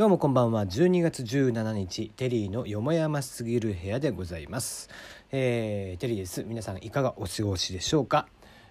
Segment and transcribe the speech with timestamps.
[0.00, 0.64] どうもこんばんは。
[0.64, 4.88] 12月17日テリーのよもやますぎる部屋でございます、
[5.30, 6.42] えー、テリーです。
[6.42, 8.26] 皆さんいかがお過ごしでしょうか、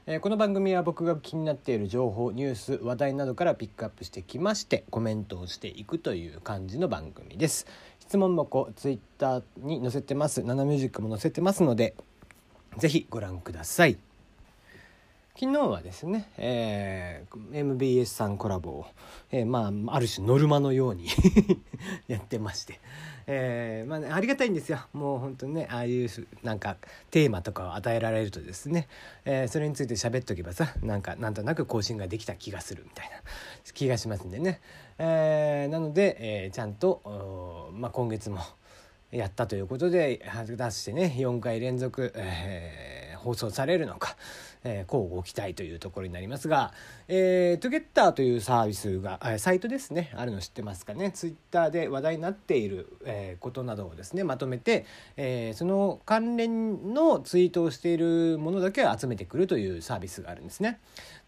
[0.07, 7.67] えーこの番組は僕が気になっている情報ニュース話題などからピックアップしてきましてコメントをしていくという感じの番組です。
[7.99, 10.41] 質問箱ツイッターに載せてます。
[10.41, 11.93] ナナミュージックも載せてますので
[12.79, 13.99] ぜひご覧ください。
[15.37, 18.85] 昨日はですね、えー MBS さんコラボを、
[19.31, 21.07] えーまあ、ある種ノルマのように
[22.07, 22.79] やってまして、
[23.25, 24.79] えーまあね、ありがたいんですよ。
[24.91, 26.09] もう本当にねああいう
[26.43, 26.75] なんか
[27.11, 28.87] テーマとかを与えられるとですね、
[29.23, 33.15] えーそれについて喋っとけばさなんかなんとなく更新ができた気がするみたいな
[33.73, 34.59] 気がしますんでね、
[34.97, 38.39] えーなので、えーちゃんと、まあ、今月も
[39.11, 44.15] やったということで果たしてね4回連続、えー放送されるのか、
[44.63, 46.73] えー、こうご期待というところになりますが、
[47.07, 50.11] えー、 Togetter というサービスが、えサイトですね。
[50.15, 51.11] あるの知ってますかね。
[51.11, 54.85] ツイッターで話題になっている、えことなどをですねまとめて、
[55.17, 60.79] えーその関連のツイートをしているものだけを集めてくるというサービスがあるんですね。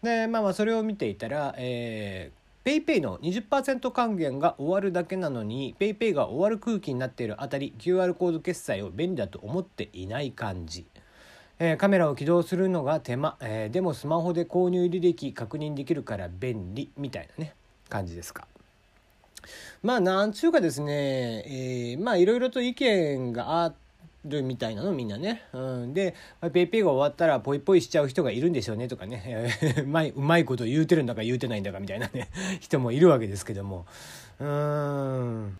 [0.02, 10.86] でまあまあそれを見ていたら、えーペイペイの20%還元が終わるだけなのにペイペイが終わる空気になっているあたり QR コード決済を便利だと思っていない感じ、
[11.64, 17.54] えーカメラを起動するのが手間、えーでもスマホで購入履歴確認できるから便利みたいなね
[17.88, 18.48] 感じですか。
[19.80, 23.72] まあなんちゅうかですね、えーまあいろいろと意見があ
[24.24, 29.48] るみたいなのみんなね、うん、でまあペイペイが終わったらポイポイしちゃう人がいるんでしょうねとかね、
[29.84, 32.28] うまいうまいこと言うてるんだか言うてないんだかみたいなね。
[32.58, 33.86] 人もいるわけですけども。
[34.40, 35.58] うーん。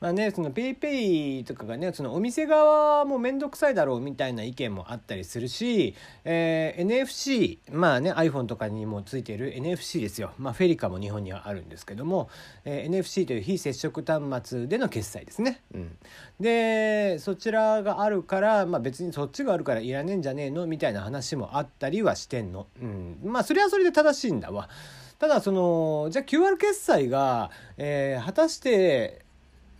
[0.00, 12.28] まあねそのペイペイとかがねそのお店側も面倒くさいだろうみたいな意見もあったりするし、えー NFC まあね iPhone とかにもついている NFC ですよ、まあ、フェリカも日本にはあるんですけども、
[12.64, 15.62] えー NFC という非接触端末での決済ですね。
[15.74, 15.96] うん、
[16.40, 22.66] でそちらがあるから、まあ、別にそっちがあるからいらねえんじゃねえのみたいな話もあったりはしてんの。
[22.80, 24.68] うん、まあそれはそれで正しいんだわ。
[25.18, 29.24] ただそのじゃあ QR 決済が、えー果たして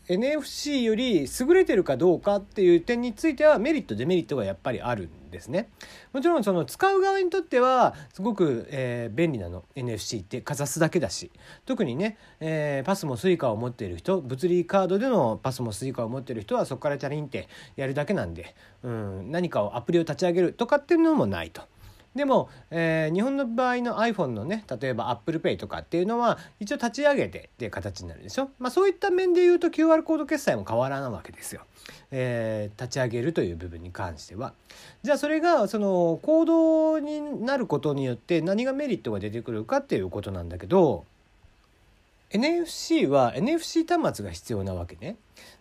[0.09, 5.69] NFC より優れてるかどうかっていう点についてはメリットデメリットがやっぱりあるんですね。
[6.15, 11.31] もちろんその使う側にとってはすごく、えー便利なの NFC ってかざすだけだし
[11.67, 21.63] 特にね、えーパスも Suica を持っている人物理カードでのパスも Suica を持っている人はそこからチャリンってやるだけなんで、うん、何かをアプリを立ち上げるとかっていうのもないと。
[22.19, 31.63] でも、えー日本の場合の iPhone のね例えば ApplePay とかっていうのは一応立ち上げてっていう形になるでしょ、まあ、そういった面で言うと QR コード決済も変わらないわけですよ、
[32.11, 34.53] えー立ち上げるという部分に関しては。
[35.05, 41.05] じゃあそれがその行動になることによって何がメリットが出てくるかっていうことなんだけど
[42.31, 45.17] NFC は NFC 端末が必要なわけね。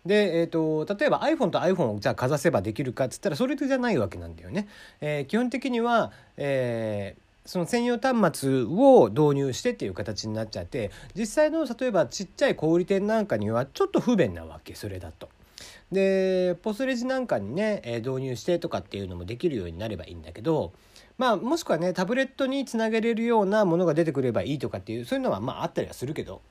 [0.05, 4.67] で、えー、と例えば iPhone と iPhone をじゃあかざせばできるかっつったらそれじゃないわけなんだよね。
[5.01, 15.29] えー基本的には、えーその専用端末を導入してっていう形になっちゃって実際の例えばちっちゃい小売店なんかにはちょっと不便なわけそれだと。
[15.91, 20.73] でポスレジなんかにね、え導入してとかっていうのもできるようになればいいんだけど
[21.17, 26.41] まあもしくはねタブレットにつなげれるようなものが出てくればいいとかっていうそういうのはまああったりはするけど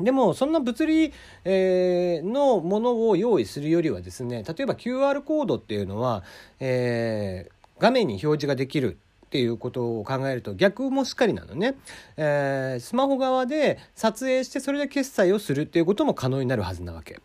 [0.00, 1.12] でもそんな物理、
[1.44, 6.22] えーのものを用意するよりはですね例えば QR コードっていうのは、
[6.58, 11.76] えー画面に表示ができるっていうことを考えると逆もしっかりなのね、
[12.18, 17.20] えースマホ側で撮影してそれで決済をするっていうことも可能になるはずなわけ。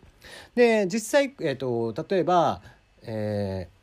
[0.56, 2.62] で実際、えー、と例えば、
[3.04, 3.76] えー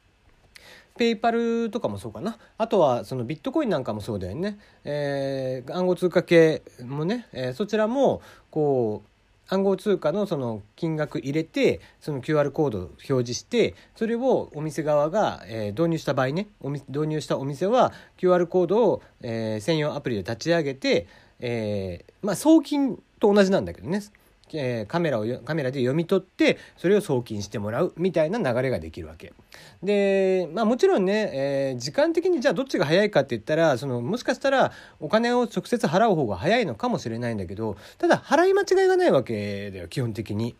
[0.98, 2.36] ペイパルとかもそうかな。
[2.58, 8.20] あとはそのビットコインなんかもそうだよね、えー暗号通貨系もね、えそちらも
[8.52, 9.08] こう
[9.48, 21.06] 暗号通貨のその金額入れてその QR コードを表示してそれをお店側が、え導入した場合ねお導入したお店は QR コードを、え専用アプリで立ち上げて、
[21.40, 24.00] えまあ、送金と同じなんだけどね。
[24.54, 29.32] えーカメラをカメラで読み取ってそれを送金してもらうみたいな流れができるわけ
[29.82, 40.54] でまあもちろんね、えー時間的にじゃあどっちが早いかって言ったらそのもしかしたらお金を直接払う方が早いのかもしれないんだけどただ払い間違いがないわけだよ基本的に。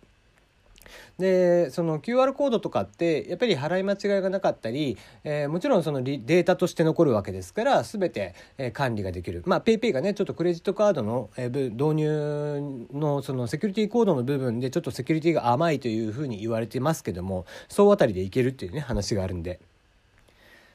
[1.18, 19.60] でその QR コードとかってやっぱり払い間違いがなかったり、えーもちろんそのリデータとして残るわけですから全て、えー管理ができるまあ PayPay がねちょっとクレジットカードの、えー導入のそのセキュリティコードの部分でちょっとセキュリティが甘いというふうに言われてますけども総当たりでいけるっていうね話があるんで。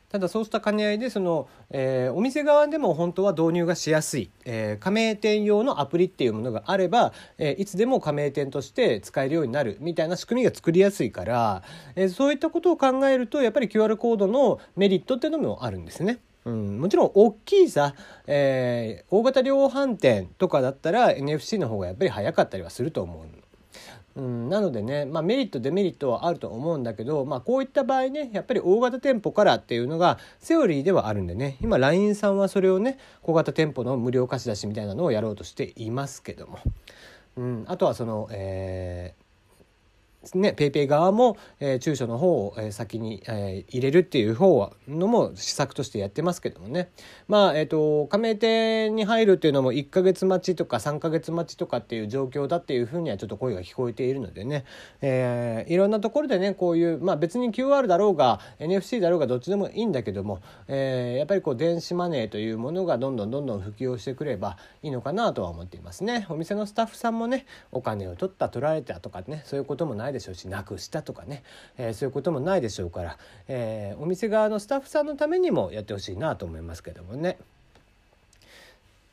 [0.09, 11.62] ただそうした兼ね合いでその、えー、お店側でも本当は導入がしやすい、えー、加盟店用のアプリっていうものがあれば、えー、いつでも加盟店として使えるようになるみたいな仕組みが作りやすいから、
[11.95, 16.19] えー、そういったことを考えるとやっぱり QR コードのメリットっていうのもあるんですね。
[16.45, 17.94] うん、もちろん大きいさ、
[18.25, 23.47] えー、大型量販店とかだったら NFC の方がやっぱり早かったりはすると思う
[24.15, 36.59] うん、なのでね、まあ、メリットデメリットはあると思うんだけど、まあ、こういった場合ねやっぱり大型店舗からっていうのがセオリーではあるんでね今 LINE さんはそれをね小型店舗の無料貸し出しみたいなのをやろうとしていますけども、
[37.38, 39.26] うん、あとはその、えー
[40.35, 46.91] ね、ペイペイ側も、えー、中小の方を、えー、先に、えー、入れるっていう方のも施策としてやってますけどもね
[47.27, 54.65] まあえっ、ー、と加盟店に入るっていうのも1ヶ月待ちとか3ヶ月待ちとかっていう状況だっていうふうにはちょっと声が聞こえているのでね、
[55.01, 66.25] えー、いろんなところでねこういうまあ別に QR だろうが NFC だろうがどっちでもいいんだけども、えー、やっぱりこう電子マネーというものがどんどんどんどん普及をしてくればいいのかなとは思っていますね。
[66.29, 71.44] お店のスタッフさんもねお金を取った取られたとかねそういうこともないでしょうしなくしたとかね、
[71.78, 73.18] えー、そういうこともないでしょうから、
[73.48, 77.38] えー、お店側のスタッフさんのためにもやってほしいなと思いますけどもね。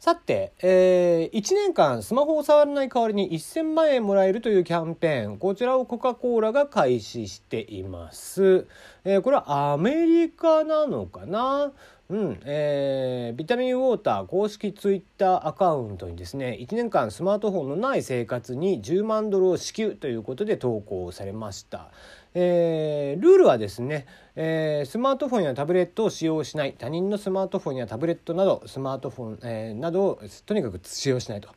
[0.05, 5.39] さて、えー、1年間スマホを触らない代わりに1000万円もらえるというキャンペーン。
[5.39, 8.67] こちらをコカ・コーラが開始しています、
[9.06, 11.73] えー、これはアメリカなのかな？
[12.11, 21.91] うんえー、ビタミンウォーター公式ツイッターアカウントにですね1年間スマートフォンのない生活に10万ドルを支給ということで投稿されました。
[22.35, 31.49] えー、ルールはですね、えー、スマートフォンやタブレットを使用しない他人のスマートフォンやタブレットなどスマートフォン、えー、などをとにかく使用しないと。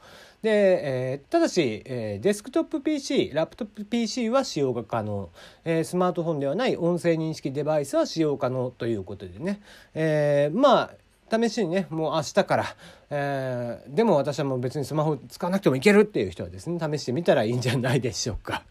[0.44, 0.52] で、
[1.14, 5.30] えー、ただし、えー、デスクトップ PC ラップトップ PC は使用が可能、
[5.66, 9.62] えー、スマートフォンではない音声認識デバイスは使用可能ということでね、
[9.96, 10.92] えー、まあ
[11.30, 12.66] 試しにねもう明日から、
[13.10, 18.64] えー、でも私はもう別にスマホ使わなくてもいけるっていう人はですね試してみたらいいんじゃないでしょうか。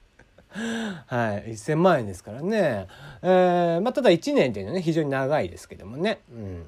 [1.07, 2.87] はい、1,000万円ですからね、
[3.23, 6.21] えーまあ、ただ1年っていうのはね非常に長いですけどもね。
[6.33, 6.67] うん。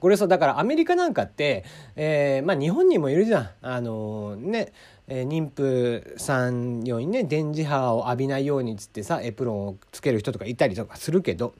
[0.00, 1.64] これさだからアメリカなんかって、
[1.94, 3.50] えー、まあ日本にもいるじゃん。
[3.60, 4.72] あのー、ね、
[5.08, 11.52] えー、妊婦さん用にね電磁波を浴びないようにっつってさエプロンをつける人とかいたりとかするけど、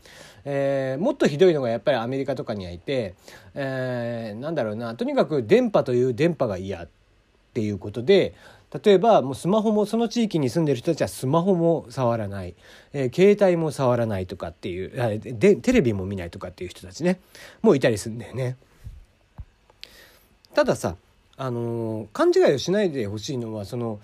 [0.44, 3.14] えー、もっとひどいのがやっぱりアメリカとかにはいて、
[3.54, 6.88] えー、なんだろうなとにかく電波という電波が嫌っ
[7.52, 8.34] ていうことで
[8.84, 12.54] 例えばもうスマホもその地域に住んでる人たちはスマホも触らない、
[12.92, 17.20] えー、携帯も触らないとかっていうでテレビも見ないとかっていう人たちね。
[17.62, 18.56] もういたりするんだよね。
[20.54, 20.96] たださ
[21.36, 24.00] あのー、勘違いをしないでほしいのはその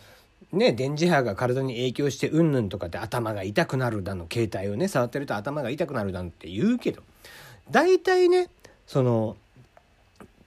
[0.52, 7.02] ね電磁波が体に影響してうんぬんとかって頭が痛くなるだの携帯をね触ってると頭が痛くなるだのって言うけど。
[7.70, 8.48] 大体ね
[8.86, 9.36] その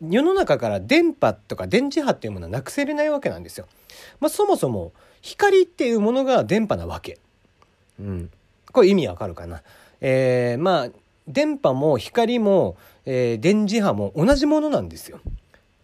[0.02, 3.68] 世の中から電波とか電磁波っていうものはなくせれないわけなんですよ。
[4.20, 7.18] まあ、そもそも光っていうものが電波なわけ。
[8.00, 8.30] うん。
[8.72, 9.62] これ意味わかるかな？
[10.00, 10.90] えー、まあ
[11.28, 15.20] 電波も光も、えー、電磁波も同じものなんですよ。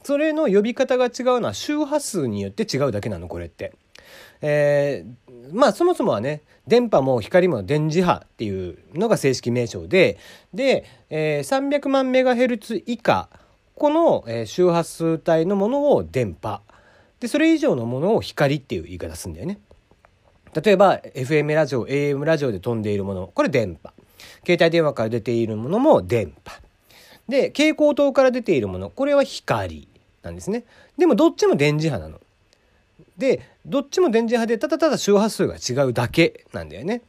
[0.03, 3.73] それの呼び方が違うのは周波数によって違うだけなのこれって。
[4.41, 10.17] えー、まあそもそもはね電波も光も電磁波っていうのが正式名称で
[10.53, 13.29] で、えー、300万メガヘルツ以下
[13.75, 16.61] この、え周波数帯のものを電波。
[17.19, 19.59] でそれ以上のものを光っていう言い方するんだよね。
[20.53, 23.27] 例えば FM ラジオ AM ラジオで飛んでいるもの。
[23.27, 23.91] これ電波。
[24.45, 26.61] 携帯電話から出ているものも電波。
[27.27, 28.89] で蛍光灯から出ているもの。
[28.89, 29.87] これは光
[30.23, 30.63] なんですね。
[30.97, 32.21] でもどっちも電磁波なの。
[33.17, 37.01] でどっちも電磁波でただただ周波数が違うだけなんだよね。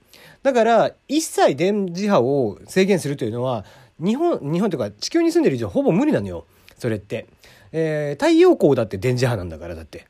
[0.42, 3.64] だから一切電磁波を制限するというのは
[4.00, 6.46] 日本日本というか地球に住んでる以上ほぼ無理なのよ。
[6.78, 7.26] それって、
[7.72, 10.06] えー、太陽光だって電磁波なんだからだって。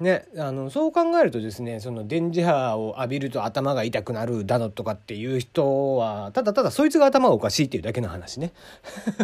[0.00, 8.52] ね、あのそう考えるとですねその電磁波を浴びると頭が痛くなるだのとかっていう人はただただそいつが頭がおかしいっていうだけの話ね。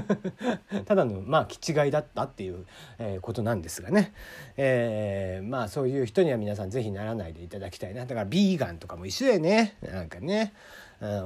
[0.87, 2.67] ただのまあ気違いだったっていう、
[3.01, 4.13] えー、ことなんですがね、
[4.57, 8.07] えー、まあそういう人には皆さん是非ならないでいただきたいな。
[8.07, 9.77] だからビーガンとかも一緒だよね。
[9.83, 10.53] なんかね。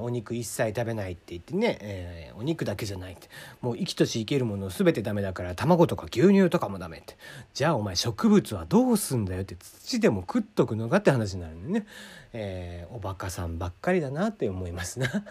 [0.01, 3.29] お肉一切食べないって言ってね、えー、お肉だけじゃないって。
[3.61, 7.17] もう生きとし生けるもの全てダメだから卵とか牛乳とかもダメって。
[7.53, 11.87] じゃあお前植物はどうすんだよって土でも食っとくのかって話になるんでね、
[12.33, 15.25] えー、おバカさんばっかりだなって思いますな。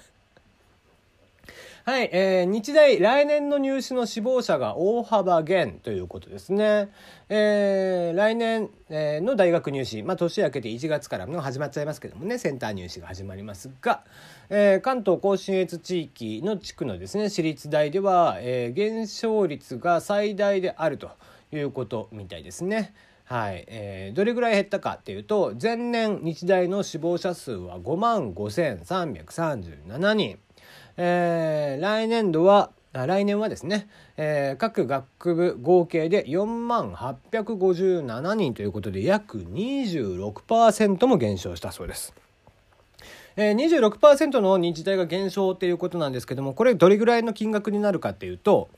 [1.86, 6.90] はい、えー、日大来年の入試の志望者が大幅減ということですね。
[7.28, 14.06] えー、来年、えー、の大学入試、まあ、年明けて1月からの始まっちゃいますけどもね、センター入試が始まりますが、
[14.50, 21.12] えー、関東甲信越地域の地区のですね、私立大では、えー、減少率が最大であると
[21.52, 22.94] いうことみたいですね。
[23.26, 30.40] はい、えー、どれぐらい減ったかっていうと前年日大の死亡者数は5万5337人。
[30.98, 42.14] えー、来年度は来年はですね、えー、各学部合計で4万857人ということで約26%も減少したそうです。
[43.36, 48.70] えー、26%の日大が減少っていうことなんですけどもこれどれぐらいの金額になるかっていうと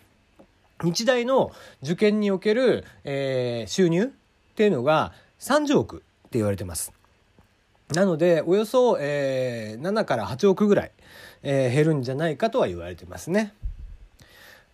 [0.81, 1.51] 日大の
[1.84, 4.07] 受験における、えー、収入っ
[4.55, 6.93] ていうのが30億って言われてます。
[7.94, 10.92] なのでおよそ、えー、7から8億ぐらい、
[11.44, 13.54] えー、減るんじゃないかとは言われてますね。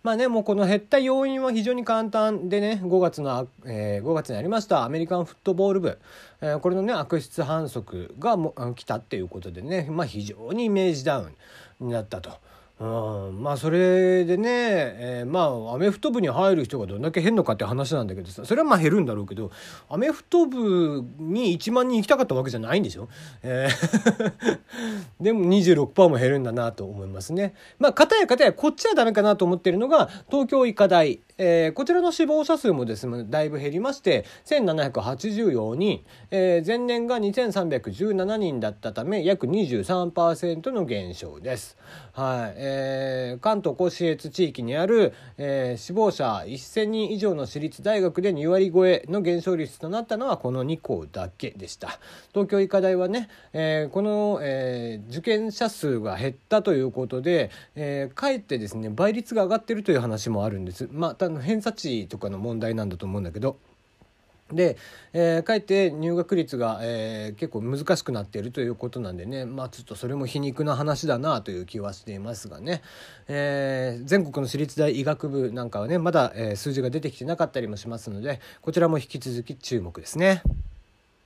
[0.02, 6.00] まあね、もうこの減った要因は非常に簡単でね、5月の、えー、5月にありましたアメリカンフットボール部、
[6.40, 11.32] えー、これのね、悪質反則がも来たっていうことでね、まあ非常にイメージダウ
[11.80, 12.32] ンになったと。
[12.80, 19.52] うん、まあそれでね、えー、まあアメフト部に入る人がどんだけ減るのかって話なんだけどさそれはまあ減るんだろうけど
[19.88, 23.08] アメフト部に1万人行きたかったわけじゃないんでしょ、
[23.42, 24.58] えー
[25.20, 27.54] でも26%も減るんだなと思いますね。
[27.78, 31.20] まあ片や片やこっちはダメかなと思ってるのが東京医科大。
[31.38, 41.76] えー、こちらの死亡者数もですねだいぶ減りまして1784人、えー、前年が2317人だったため約23%の減少です。
[42.12, 42.61] はい。
[42.64, 51.98] えー、関東甲信越地域にある、えー、死亡者1000人以上の私立大学で2割超えの減少率となったのはこの2校だけでした。
[52.32, 60.88] 東京医科大はね、えー、この、えー、受験者数が減ったということで、えー、かえってですね倍率が上がってるという話もあるんです。
[60.92, 63.56] まあの偏差値とかの問題なんだと思うんだけど。
[64.54, 64.76] で、
[65.12, 72.82] えー、かえって入学率が、えー、結構難しくなっているということなんでねまあちょっとそれも皮肉な話だなという気はしていますがね、
[73.28, 80.42] えー、全国の私立大医学部なんかはねまだ、えー、数字が出てきてなかったりもしますのでこちらも引き続き注目ですね。